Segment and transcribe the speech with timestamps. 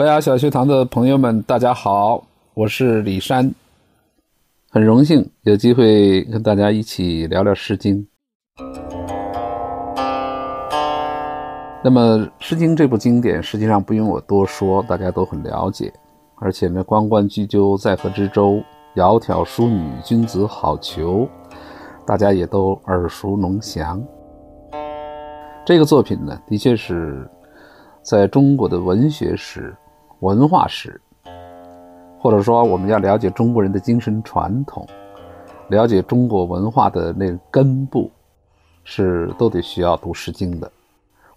[0.00, 3.54] 博雅小学堂的朋友们，大家好，我是李山，
[4.70, 8.08] 很荣幸有机会跟大家一起聊聊《诗经》。
[11.84, 15.92] 那么，《诗经》这部经典实际上不用我多说，大家都很了解。
[16.36, 18.58] 而且呢，“关关雎鸠，在河之洲，
[18.96, 21.28] 窈窕淑女，君子好逑”，
[22.08, 24.02] 大家也都耳熟能详。
[25.66, 27.30] 这个作品呢，的确是
[28.02, 29.76] 在中国的文学史。
[30.20, 31.00] 文化史，
[32.18, 34.86] 或者说我们要了解中国人的精神传统，
[35.68, 38.10] 了解中国文化的那个根部，
[38.84, 40.70] 是都得需要读《诗经》的。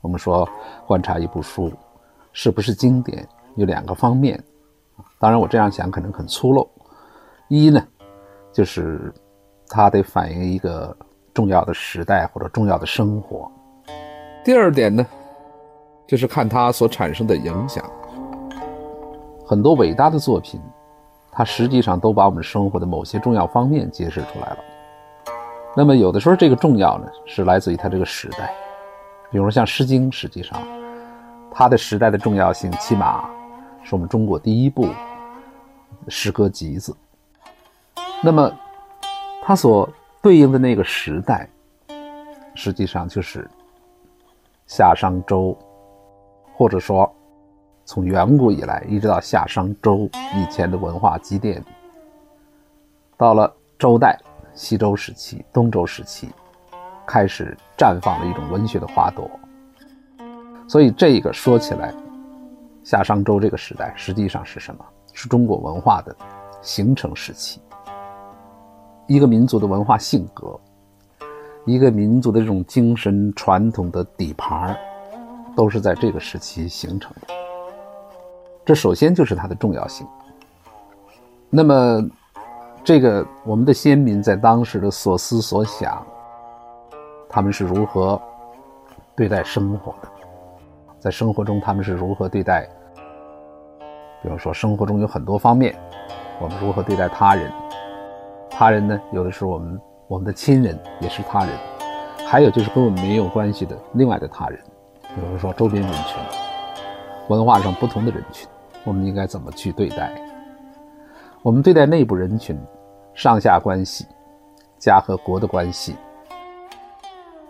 [0.02, 0.48] 我们说
[0.86, 1.72] 观察一部书
[2.34, 4.42] 是不是经典，有两个方面。
[5.18, 6.68] 当然，我这样讲可能很粗陋。
[7.48, 7.82] 一呢，
[8.52, 9.14] 就是
[9.70, 10.96] 它得反映一个
[11.34, 13.50] 重要的时代或者重要的生活。
[14.44, 15.06] 第二点呢，
[16.06, 17.82] 就是看它所产生的影响。
[19.46, 20.62] 很多伟大的作品，
[21.32, 24.58] 它实际上都把我们生活的某些重要方面揭示出来了。
[25.76, 28.54] 那么有的时候这个重要呢，是来自于它这个时代，
[29.32, 30.58] 比如像《诗经》，实际上
[31.52, 33.30] 它的时代的重要性，起码
[33.84, 34.88] 是我们中国第一部
[36.08, 36.96] 诗歌集子。
[38.22, 38.50] 那么
[39.42, 39.90] 它所
[40.22, 41.50] 对应的那个时代，
[42.56, 43.50] 实际上就是
[44.68, 45.58] 夏商周，
[46.56, 47.14] 或者说。
[47.86, 51.64] 从远古以来，一直到夏商周以前的文化积淀，
[53.18, 54.18] 到了周代、
[54.54, 56.30] 西周时期、东周时期，
[57.06, 59.30] 开始绽放了一种文学的花朵。
[60.68, 61.94] 所以，这个说起来，
[62.84, 64.86] 夏商周这个时代实际上是什么？
[65.12, 66.16] 是中国文化的
[66.62, 67.62] 形成时期。
[69.08, 70.58] 一个民族的文化性格，
[71.66, 74.76] 一个民族的这种精神传统的底盘
[75.54, 77.43] 都是在这个时期形成的。
[78.66, 80.08] 这首先就是它的重要性。
[81.50, 82.02] 那么，
[82.84, 86.02] 这个我们的先民在当时的所思所想，
[87.30, 88.20] 他们是如何
[89.16, 90.10] 对待生活的？
[91.00, 92.68] 在生活中，他们是如何对待？
[94.22, 95.76] 比如说，生活中有很多方面，
[96.40, 97.52] 我们如何对待他人？
[98.50, 99.00] 他人呢？
[99.12, 101.50] 有的时候，我们我们的亲人也是他人，
[102.26, 104.58] 还有就是跟我们没有关系的另外的他人，
[105.14, 106.18] 比如说周边人群，
[107.28, 108.48] 文化上不同的人群。
[108.86, 110.12] 我们应该怎么去对待？
[111.42, 112.58] 我们对待内部人群、
[113.14, 114.06] 上下关系、
[114.80, 115.96] 家和国的关系，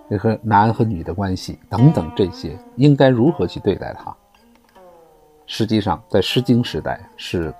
[0.10, 4.16] 也和男和女的关系等等，这些应该如何去对待它？
[5.46, 7.54] 实际上，在《诗经》时代是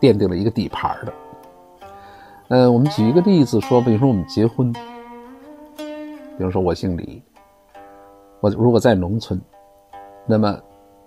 [0.00, 1.12] 奠定了一个底盘的。
[2.48, 7.22] 呃，我们举一个例子说，比如说我们结婚，比如说我姓李，
[8.40, 9.40] 我如果在农村，
[10.26, 10.60] 那么。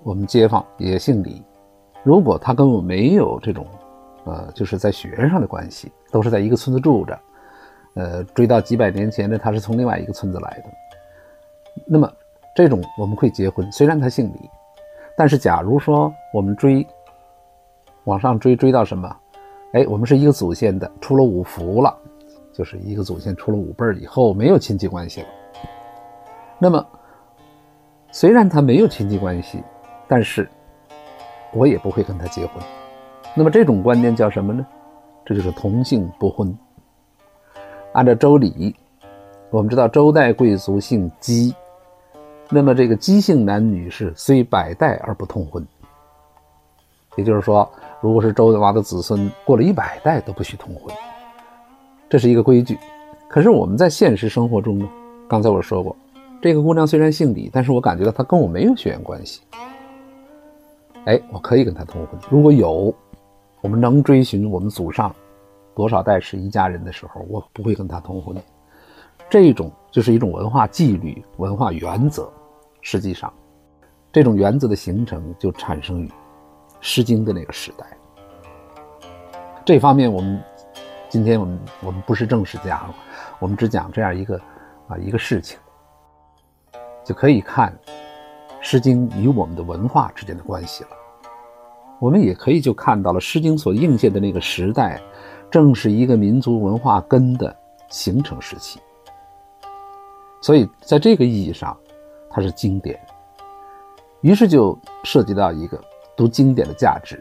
[0.06, 1.42] 我们街坊也姓李，
[2.04, 3.66] 如果他跟我没有这种，
[4.26, 7.20] 呃，就是在血缘上的关系，都是在一个村子住着，
[7.96, 10.66] 呃，追到几百年前呢，他是从另外一个村子来的，
[11.88, 12.08] 那么
[12.56, 14.48] 这种我们会结婚，虽然他姓李，
[15.18, 16.86] 但是假如说我们追，
[18.04, 19.12] 往上追追到什么，
[19.74, 21.98] 哎，我们是一个祖先的，出了五福了，
[22.54, 25.28] 就是一个祖先出了五辈以后没有亲戚关系了，
[26.60, 26.86] 那么
[28.12, 29.64] 虽然他没有亲戚关系。
[30.08, 30.48] 但是，
[31.54, 32.64] 我也不会跟他结婚。
[33.36, 34.66] 那么这种观念叫什么呢？
[35.26, 36.58] 这就是同姓不婚。
[37.94, 38.76] 按照周礼，
[39.50, 41.56] 我们知道周代贵族姓姬，
[42.50, 45.66] 那么这个姬姓男女是虽百代而不通婚。
[47.16, 47.70] 也就是说，
[48.02, 50.94] 如果是周文王的子孙，过了一百代都不许通婚，
[52.10, 52.78] 这是一个规矩。
[53.28, 54.88] 可是我们在现实生活中呢？
[55.28, 55.96] 刚才我说过，
[56.42, 59.42] 这个姑娘虽然姓李，但是我感觉到她跟我没有血缘关系。
[61.06, 62.20] 哎，我可以跟他通婚。
[62.30, 62.94] 如果有，
[63.62, 65.16] 我们能追寻我们祖上
[65.76, 68.36] 多少代是一家人的时候，我不会跟他通婚。
[69.30, 72.32] 这种就是一种文化纪律、文化原则。
[72.82, 73.32] 实际上，
[74.12, 76.08] 这种原则的形成就产生于
[76.82, 77.86] 《诗经》的那个时代。
[79.64, 80.42] 这方面，我们
[81.10, 82.82] 今天我们我们不是正史家，
[83.40, 84.40] 我们只讲这样一个
[84.88, 85.60] 啊一个事情，
[87.04, 87.72] 就可以看。
[88.68, 90.90] 《诗经》与我们的文化之间的关系了，
[92.00, 95.00] 我们也可以就看到了《诗经》所映现的那个时代，
[95.52, 97.56] 正是一个民族文化根的
[97.90, 98.80] 形成时期。
[100.42, 101.78] 所以，在这个意义上，
[102.28, 103.00] 它是经典。
[104.22, 105.80] 于是就涉及到一个
[106.18, 107.20] 读经典的价值。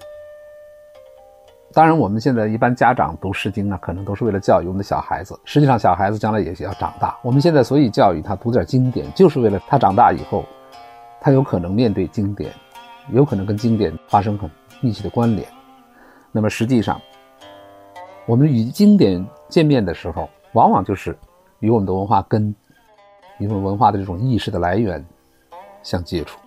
[1.74, 5.38] 当然，我们现在一般家长读《诗经》呢，可能都是为了教育我们的小孩子。
[5.44, 7.14] 实际上，小孩子将来也要长大。
[7.20, 10.42] 我们现在所以教育他读点经典，就是为了他长大以后。
[11.24, 12.52] 他有可能面对经典，
[13.10, 14.50] 有可能跟经典发生很
[14.82, 15.48] 密切的关联。
[16.30, 17.00] 那么实际上，
[18.26, 21.16] 我们与经典见面的时候，往往就是
[21.60, 22.54] 与我们的文化根、
[23.38, 25.02] 与我们文化的这种意识的来源
[25.82, 26.38] 相接触。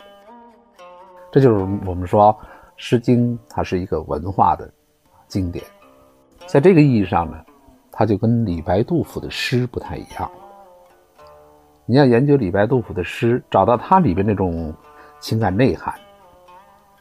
[1.31, 2.31] 这就是我们说
[2.75, 4.71] 《诗经》它是一个文化的
[5.27, 5.65] 经典，
[6.45, 7.43] 在这个意义上呢，
[7.91, 10.29] 它就跟李白、杜甫的诗不太一样。
[11.89, 14.75] 你要研究李白、杜甫的诗，找到它里边那种
[15.21, 15.95] 情感内涵。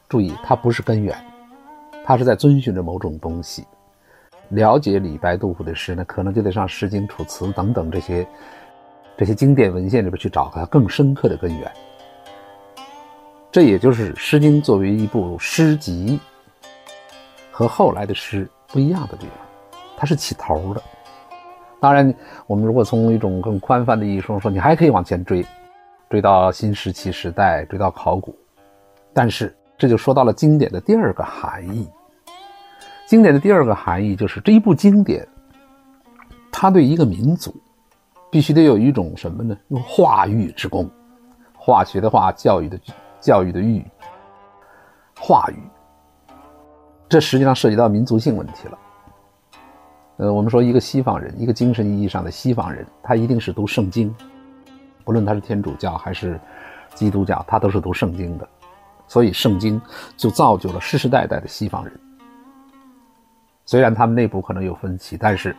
[0.08, 1.12] 注意，它不是根源，
[2.04, 3.66] 它是在遵循着某种东西。
[4.50, 8.24] 了解李白、杜甫的诗呢，可能就得上《诗经》《楚辞》等等这些
[9.16, 11.72] 这些经典文献里边去找它更深刻的根源。
[13.50, 16.20] 这也就是《诗经》作为一部诗集
[17.50, 20.80] 和后来的诗不一样的地方，它是起头的。
[21.78, 22.12] 当然，
[22.46, 25.44] 我们如果从一种更宽泛的意义上说，你还可以往前追，
[26.08, 28.36] 追到新石器时代，追到考古。
[29.12, 31.88] 但是这就说到了经典的第二个含义。
[33.06, 35.26] 经典的第二个含义就是这一部经典，
[36.50, 37.54] 它对一个民族
[38.30, 39.56] 必须得有一种什么呢？
[39.68, 40.90] 用化育之功，
[41.54, 42.80] 化学的化，教育的
[43.20, 43.84] 教育的育，
[45.20, 45.56] 化育。
[47.08, 48.78] 这实际上涉及到民族性问题了。
[50.18, 54.14] 呃，我们说一个西方人，一个精神意义上的西方人，他一定是读圣经，
[55.04, 56.40] 不论他是天主教还是
[56.94, 58.48] 基督教，他都是读圣经的，
[59.06, 59.80] 所以圣经
[60.16, 61.92] 就造就了世世代代的西方人。
[63.66, 65.54] 虽然他们内部可能有分歧，但是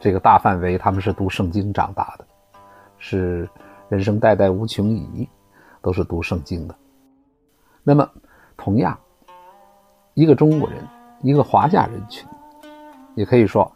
[0.00, 2.24] 这个大范围他们是读圣经长大的，
[2.98, 3.46] 是
[3.90, 5.28] 人生代代无穷已，
[5.82, 6.74] 都是读圣经的。
[7.82, 8.08] 那么，
[8.56, 8.98] 同样，
[10.14, 10.78] 一个中国人，
[11.20, 12.26] 一个华夏人群。
[13.16, 13.70] 也可以说，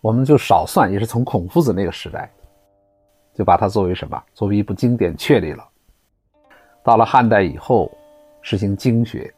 [0.00, 2.30] 我们就少算，也是从孔夫子那个时代，
[3.34, 4.22] 就把它作为什么？
[4.34, 5.66] 作为一部经典确立了。
[6.84, 7.90] 到了汉代以后，
[8.42, 9.32] 实行经学，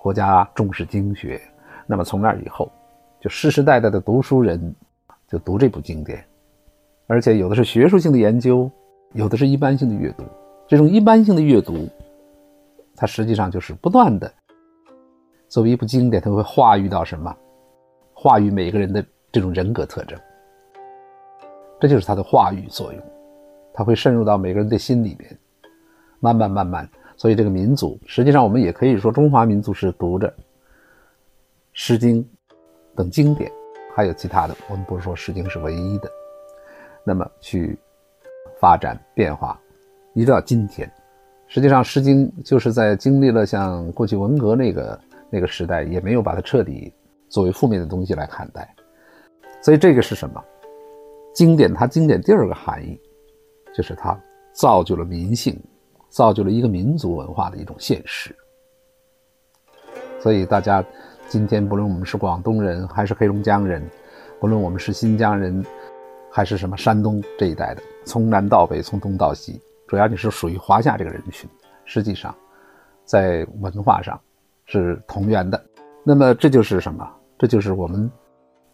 [0.00, 1.40] 国家重视经学，
[1.86, 2.72] 那么从那以后，
[3.20, 4.74] 就世世代代的读书人
[5.28, 6.24] 就读这部经典，
[7.06, 8.70] 而且有的是学术性的研究，
[9.12, 10.24] 有的是一般性的阅读。
[10.66, 11.88] 这种一般性的阅读，
[12.96, 14.32] 它实际上就是不断的
[15.46, 17.36] 作为一部经典，它会化育到什么？
[18.18, 20.18] 化育每个人的这种人格特征，
[21.78, 23.02] 这就是它的化育作用，
[23.74, 25.38] 它会渗入到每个人的心里边，
[26.18, 26.88] 慢慢慢慢。
[27.14, 30.28] 所以这个民族，实际上我们也可以说，中华民族是读着
[31.74, 32.24] 《诗经》
[32.96, 33.52] 等经典，
[33.94, 34.56] 还有其他的。
[34.70, 36.10] 我们不是说《诗经》是唯一的，
[37.04, 37.78] 那么去
[38.58, 39.60] 发展变化，
[40.14, 40.90] 一直到今天。
[41.46, 46.90] 实际上，《诗经》就是在经历了像过去文革那个那个时代，也没有把它彻底。
[47.28, 48.74] 作为负面的东西来看待，
[49.60, 50.42] 所以这个是什么？
[51.34, 52.98] 经典，它经典第二个含义，
[53.74, 54.18] 就是它
[54.52, 55.58] 造就了民性，
[56.08, 58.34] 造就了一个民族文化的一种现实。
[60.18, 60.82] 所以大家
[61.28, 63.82] 今天不论我们是广东人还是黑龙江人，
[64.40, 65.64] 不论我们是新疆人
[66.30, 71.48] 还是什么山东这一带的，从南到北，从东到西，主要你是属于华夏这个人群，
[71.84, 72.34] 实际上
[73.04, 74.18] 在文化上
[74.64, 75.62] 是同源的。
[76.02, 77.06] 那么这就是什么？
[77.38, 78.10] 这就是我们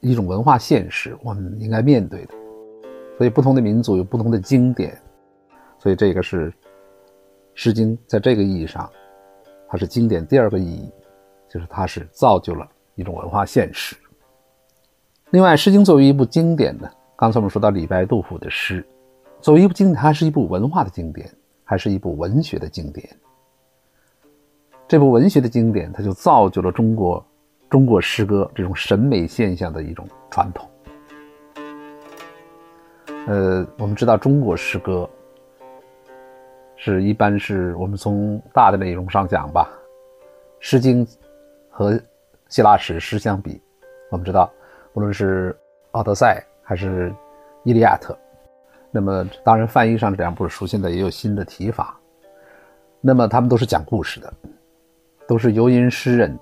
[0.00, 2.34] 一种文化现实，我们应该面对的。
[3.18, 5.00] 所以，不同的民族有不同的经典，
[5.78, 6.50] 所以这个是
[7.54, 8.90] 《诗经》在这个意义上，
[9.68, 10.26] 它是经典。
[10.26, 10.90] 第二个意义
[11.48, 13.94] 就是它是造就了一种文化现实。
[15.30, 18.84] 另外，《诗经》作为一部经典呢，刚才我们说到李白、杜甫的诗，
[19.40, 21.30] 作为一部经典，它是一部文化的经典，
[21.64, 23.08] 还是一部文学的经典？
[24.88, 27.24] 这部文学的经典，它就造就了中国。
[27.72, 30.68] 中国诗歌这种审美现象的一种传统，
[33.26, 35.08] 呃，我们知道中国诗歌
[36.76, 39.70] 是一般是我们从大的内容上讲吧，
[40.60, 41.06] 《诗经》
[41.70, 41.98] 和
[42.50, 43.58] 希腊史诗相比，
[44.10, 44.52] 我们知道，
[44.92, 45.50] 无论是
[45.92, 47.08] 《奥德赛》还是
[47.64, 48.12] 《伊利亚特》，
[48.90, 51.98] 那么当然翻译上这两部书现在也有新的提法，
[53.00, 54.30] 那么他们都是讲故事的，
[55.26, 56.38] 都是游吟诗人。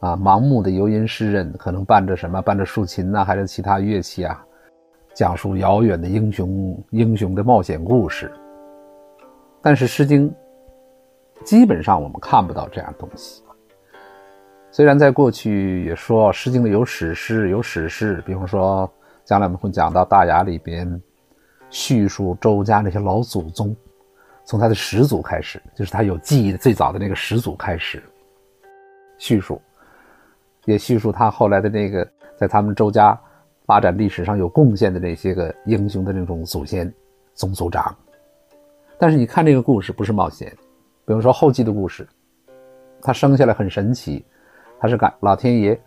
[0.00, 2.40] 啊，盲目的游吟诗人可能伴着什么？
[2.40, 4.44] 伴着竖琴呐，还是其他乐器啊？
[5.12, 8.32] 讲述遥远的英雄英雄的冒险故事。
[9.60, 10.30] 但是《诗经》
[11.44, 13.42] 基本上我们看不到这样东西。
[14.70, 18.88] 虽然在过去也说《诗经》里有史诗，有史诗，比方说
[19.24, 21.02] 将来我们会讲到《大雅》里边
[21.70, 23.74] 叙述周家那些老祖宗，
[24.44, 28.00] 从他的始祖开始，就是他有记忆的最早的那个始祖开始
[29.18, 29.60] 叙述。
[30.68, 32.06] 也叙述他后来的那个，
[32.36, 33.18] 在他们周家
[33.64, 36.92] 发展历史上有贡献的那些个英雄的那种祖先、
[37.32, 37.96] 宗族长。
[38.98, 40.54] 但是你看这个故事不是冒险，
[41.06, 42.06] 比如说后记的故事，
[43.00, 44.22] 他生下来很神奇，
[44.78, 45.80] 他是感老天爷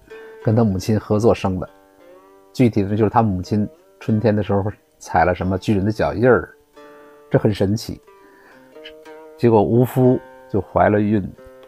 [0.43, 1.69] 跟他母亲合作生的。
[2.51, 3.69] 具体的就是他母亲
[3.99, 4.65] 春天的时候
[4.97, 6.49] 踩了什么巨人的脚印儿，
[7.29, 8.01] 这很神奇。
[9.37, 10.19] 结果无夫
[10.49, 11.23] 就怀了孕，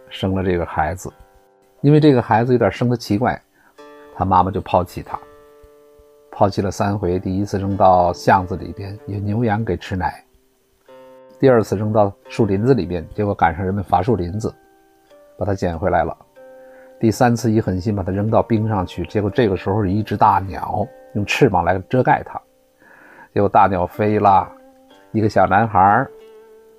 [0.09, 1.13] 生了这个孩子。
[1.83, 3.37] 因为这个孩子有点生的奇怪，
[4.15, 5.19] 他妈妈就抛弃他，
[6.31, 7.19] 抛弃了三回。
[7.19, 10.07] 第一次扔到巷子里边，有牛羊给吃奶；
[11.41, 14.53] 第二次扔到树林子里边，结果赶上人们伐树林子，
[15.37, 16.17] 把他捡回来了。
[17.01, 22.41] 第三次一狠心把他扔到冰上去，结果这个时候一只大鸟用翅膀来遮盖他，
[23.33, 24.49] 结果大鸟飞了，
[25.11, 26.07] 一个小男孩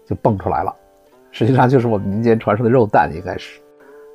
[0.06, 0.74] 就蹦出来了，
[1.30, 3.60] 实际上就是我们民间传说的肉蛋，应该是。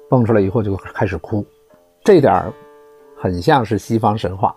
[0.09, 1.45] 蹦出来以后就开始哭，
[2.03, 2.51] 这点儿
[3.15, 4.55] 很像是西方神话，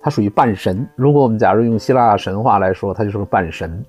[0.00, 0.88] 它属于半神。
[0.94, 3.84] 如果我们假如用希腊神话来说，它就是个半神。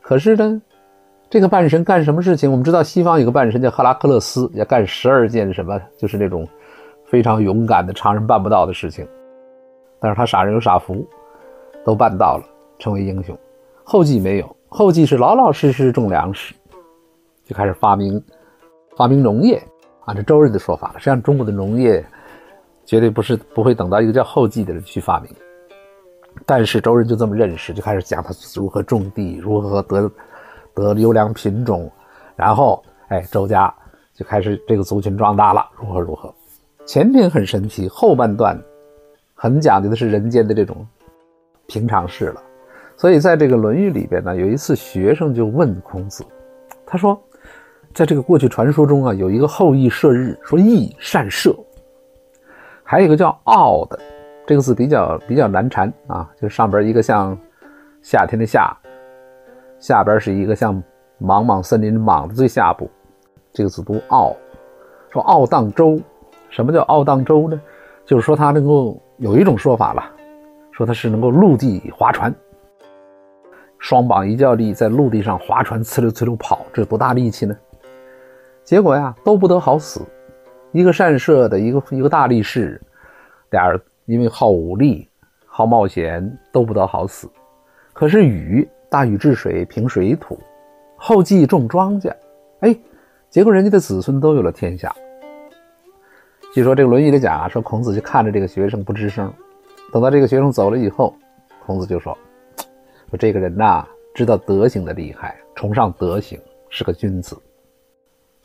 [0.00, 0.62] 可是呢，
[1.28, 2.48] 这个半神干什么事情？
[2.48, 6.46] 我们知道西方有个半神叫赫拉克勒斯，要干十二件什么，就是那种
[7.06, 9.04] 非常勇敢的常人办不到的事情。
[9.98, 11.04] 但是他傻人有傻福，
[11.84, 12.44] 都办到了，
[12.78, 13.36] 成为英雄。
[13.82, 16.54] 后继没有，后继是老老实实种粮食，
[17.44, 18.22] 就开始发明
[18.96, 19.60] 发明农业。
[20.06, 22.04] 按照周人的说法，实际上中国的农业
[22.84, 25.28] 绝对不是不会等到一个叫后继的人去发明，
[26.46, 30.08] 但是周人就这么认识，就开始讲他如何种地，如何得
[30.74, 31.90] 得优良品种，
[32.36, 33.72] 然后哎，周家
[34.14, 36.32] 就开始这个族群壮大了，如何如何。
[36.84, 38.56] 前篇很神奇，后半段
[39.34, 40.86] 很讲究的是人间的这种
[41.66, 42.40] 平常事了。
[42.96, 46.24] 所以在这个《论语》里边呢，有一次学生就问孔子，
[46.86, 47.20] 他说。
[47.96, 51.56] 在这个过去传说中啊，有一个后羿射日，说羿善射，
[52.84, 53.98] 还有一个叫傲的，
[54.46, 57.34] 这个字比较比较难缠啊，就上边一个像
[58.02, 58.76] 夏天的夏，
[59.80, 60.74] 下边是一个像
[61.18, 62.86] 茫茫森林莽的最下部，
[63.50, 64.36] 这个字读傲，
[65.10, 65.98] 说傲荡舟，
[66.50, 67.58] 什么叫傲荡舟呢？
[68.04, 70.04] 就是说他能够有一种说法了，
[70.70, 72.30] 说他是能够陆地划船，
[73.78, 77.56] 双膀一较力，在陆地上划船呲溜呲溜跑，这多大力气呢？
[78.66, 80.04] 结果呀，都不得好死。
[80.72, 82.82] 一个善射的，一个一个大力士，
[83.50, 85.08] 俩人因为好武力、
[85.46, 87.30] 好冒险，都不得好死。
[87.92, 90.36] 可是禹大禹治水，平水土，
[90.96, 92.12] 后继种庄稼，
[92.58, 92.76] 哎，
[93.30, 94.92] 结果人家的子孙都有了天下。
[96.52, 99.32] 据说这个《论语》里讲啊，说孔子就看着这个学生不吱声，
[99.92, 101.14] 等到这个学生走了以后，
[101.64, 102.18] 孔子就说
[103.10, 106.36] ：“说这个人呐，知道德行的厉害，崇尚德行，
[106.68, 107.40] 是个君子。”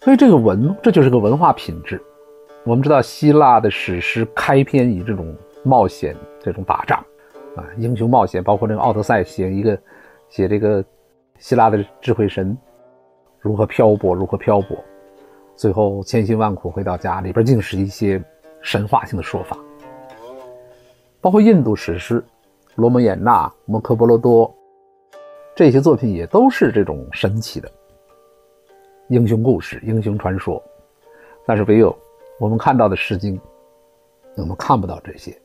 [0.04, 2.02] 所以这个文，这就是个文化品质。
[2.64, 6.98] 我们知道希腊的史诗开篇以这种冒险、这种打仗
[7.56, 9.78] 啊，英雄冒险，包括这个《奥德赛》写一个
[10.28, 10.84] 写这个
[11.38, 12.58] 希腊的智慧神
[13.40, 14.76] 如何漂泊，如何漂泊，
[15.56, 18.20] 最后千辛万苦回到家，里边竟是一些
[18.60, 19.56] 神话性的说法。
[21.20, 22.20] 包括印度史诗
[22.74, 24.50] 《罗摩衍那》《摩诃婆罗多》
[25.56, 27.72] 这些作品也都是这种神奇的。
[29.12, 30.64] 英雄故事、英雄传说，
[31.46, 31.94] 但是唯有
[32.40, 33.38] 我们看到的《诗经》，
[34.38, 35.38] 我们看不到这些。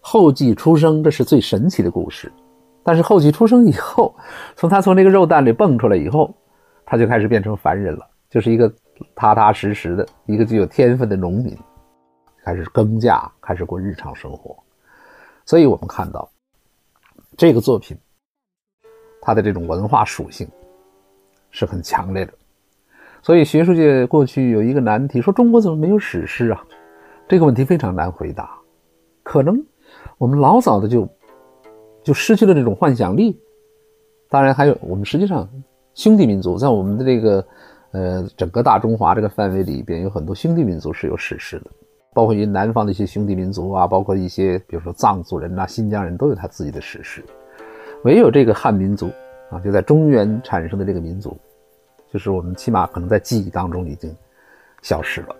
[0.00, 2.32] 后继出生，这是最神奇的故事。
[2.82, 4.14] 但是后继出生以后，
[4.56, 6.34] 从他从那个肉蛋里蹦出来以后，
[6.86, 8.72] 他就开始变成凡人了，就是一个
[9.14, 11.54] 踏踏实实的一个具有天分的农民，
[12.42, 14.56] 开始耕稼，开始过日常生活。
[15.44, 16.26] 所以我们看到
[17.36, 17.94] 这个作品，
[19.20, 20.48] 它的这种文化属性
[21.50, 22.32] 是很强烈的。
[23.22, 26.60] 所以学术界过去有一个难题，说中国怎么没有史诗啊？
[27.28, 28.50] 这个问题非常难回答。
[29.22, 29.64] 可能
[30.18, 31.08] 我们老早的就
[32.02, 33.40] 就失去了这种幻想力。
[34.28, 35.48] 当然，还有我们实际上
[35.94, 37.46] 兄弟民族在我们的这个
[37.92, 41.70] 呃整个大中华这个范围里边，有很多兄弟民族是有史诗的，
[42.12, 47.22] 包括于南方的一些兄弟民族啊，包括一些比如说藏族人呐、新疆人都有他自己的史诗。
[48.02, 49.08] 唯有这个汉民族
[49.48, 51.36] 啊，就在中原产生的这个民族。
[52.12, 54.14] 就是我们起码可能在记忆当中已经
[54.82, 55.34] 消失了，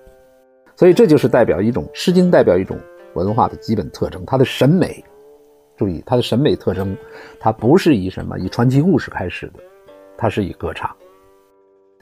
[0.75, 2.79] 所以这就是代表一种《诗经》，代表一种
[3.15, 4.25] 文化的基本特征。
[4.25, 5.05] 它的审美，
[5.77, 6.97] 注意它的审美特征，
[7.39, 9.61] 它不是以什么以传奇故事开始的，
[10.17, 10.91] 它是以歌唱。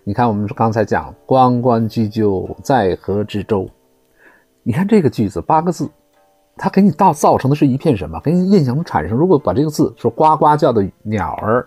[0.05, 3.69] 你看，我们刚才讲“关关雎鸠，在河之洲”，
[4.62, 5.91] 你看这个句子八个字，
[6.57, 8.21] 它给你造造成的是一片什么？
[8.21, 9.19] 给你印象中产生。
[9.19, 11.67] 如果把这个字说“呱呱叫”的鸟儿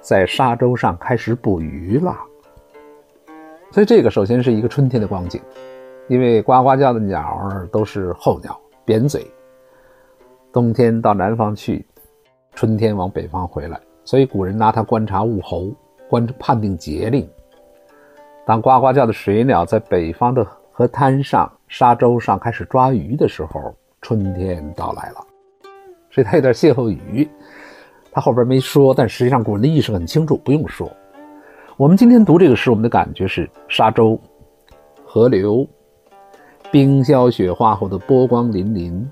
[0.00, 2.16] 在沙洲上开始捕鱼了。
[3.76, 5.38] 所以这个首先是一个春天的光景，
[6.08, 9.30] 因为呱呱叫的鸟儿都是候鸟，扁嘴。
[10.50, 11.84] 冬天到南方去，
[12.54, 15.70] 春天往北方回来，所以古人拿它观察物候，
[16.08, 17.28] 观判定节令。
[18.46, 20.42] 当呱呱叫的水鸟在北方的
[20.72, 25.16] 河滩上、沙洲上开始抓鱼的时候，春天到来了。
[26.10, 27.28] 所以它有点歇后语，
[28.10, 30.90] 它后边没说，但实际上古人的意识很清楚，不用说。
[31.78, 34.18] 我们今天读这个诗，我们的感觉是沙洲、
[35.04, 35.68] 河流、
[36.70, 39.06] 冰消雪化后的波光粼粼，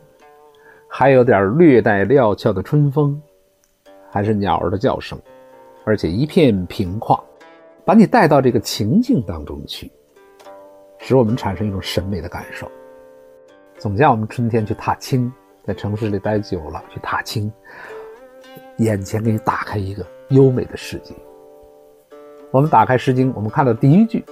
[0.88, 3.20] 还有点略带料峭的春风，
[4.10, 5.20] 还是鸟儿的叫声，
[5.84, 7.22] 而且一片平旷，
[7.84, 9.92] 把你带到这个情境当中去，
[10.96, 12.66] 使我们产生一种审美的感受。
[13.76, 15.30] 总像我们春天去踏青，
[15.64, 17.52] 在城市里待久了去踏青，
[18.78, 21.14] 眼前给你打开一个优美的世界。
[22.54, 24.24] 我们打开《诗经》，我们看到第一句，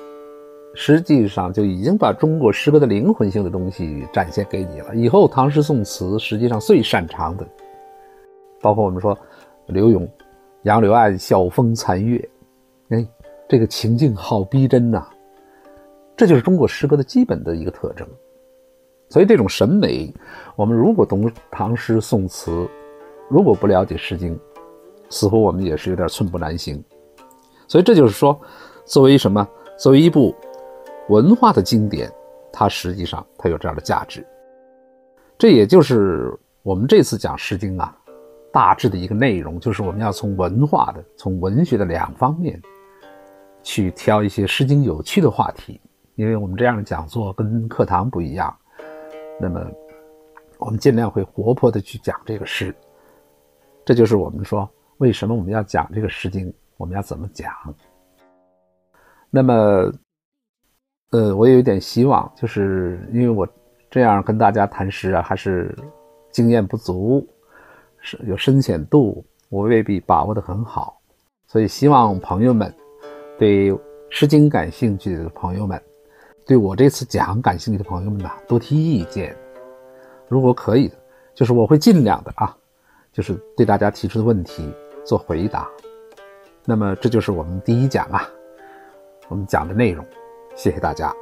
[0.76, 4.94] 实际上就已经把中国诗歌的灵魂性的东西展现给你了。
[4.94, 7.44] 以后唐诗宋词实际上最擅长的，
[8.60, 9.18] 包括我们说
[9.66, 10.08] 柳永
[10.62, 12.16] “杨柳岸，晓风残月”，
[12.90, 13.04] 哎，
[13.48, 15.04] 这个情境好逼真呐！
[16.16, 18.06] 这就是中国诗歌的基本的一个特征。
[19.08, 20.14] 所以这种审美，
[20.54, 22.68] 我们如果懂唐诗宋词，
[23.28, 24.32] 如果不了解《诗经》，
[25.10, 26.80] 似乎我们也是有点寸步难行。
[27.72, 28.38] 所以这就是说，
[28.84, 29.48] 作为什么？
[29.78, 30.36] 作为一部
[31.08, 32.12] 文化的经典，
[32.52, 34.22] 它实际上它有这样的价值。
[35.38, 37.96] 这也就是我们这次讲《诗经》啊，
[38.52, 42.60] 大致的一个内容，就是我们要从文化的、从文学的两方面，
[43.62, 45.80] 去挑一些《诗经》有趣的话题。
[46.16, 48.54] 因为我们这样的讲座跟课堂不一样，
[49.40, 49.66] 那么
[50.58, 52.74] 我们尽量会活泼的去讲这个诗。
[53.82, 56.50] 这就是我们说为什么我们要讲这个《诗经》。
[56.82, 57.48] 我们要怎么讲？
[59.30, 59.54] 那么，
[61.12, 63.46] 呃，我有一点希望，就是因为我
[63.88, 65.72] 这样跟大家谈诗啊，还是
[66.32, 67.24] 经验不足，
[68.00, 71.00] 是有深浅度，我未必把握的很好，
[71.46, 72.74] 所以希望朋友们
[73.38, 73.72] 对
[74.10, 75.80] 《诗经》感兴趣的朋友们，
[76.44, 79.36] 对我这次讲感兴趣的朋友们呢，多提意见。
[80.26, 80.90] 如果可以，
[81.32, 82.56] 就是我会尽量的啊，
[83.12, 84.68] 就是对大家提出的问题
[85.04, 85.70] 做回答。
[86.64, 88.28] 那么这就是我们第一讲啊，
[89.28, 90.04] 我们讲的内容，
[90.54, 91.12] 谢谢大家。